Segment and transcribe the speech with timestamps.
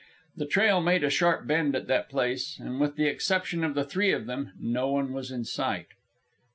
[0.35, 3.83] The trail made a sharp bend at that place, and with the exception of the
[3.83, 5.89] three of them no one was in sight.